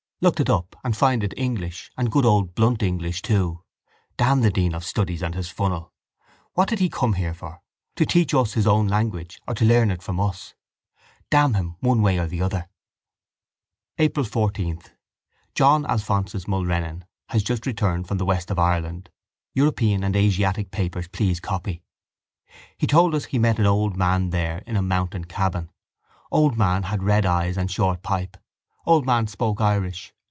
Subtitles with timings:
[0.23, 3.63] I looked it up and find it English and good old blunt English too.
[4.17, 5.93] Damn the dean of studies and his funnel!
[6.53, 7.63] What did he come here for
[7.95, 10.53] to teach us his own language or to learn it from us.
[11.31, 12.69] Damn him one way or the other!
[13.97, 14.81] April 14.
[15.55, 19.09] John Alphonsus Mulrennan has just returned from the west of Ireland.
[19.55, 21.81] European and Asiatic papers please copy.
[22.77, 25.71] He told us he met an old man there in a mountain cabin.
[26.31, 28.37] Old man had red eyes and short pipe.
[28.83, 30.11] Old man spoke Irish.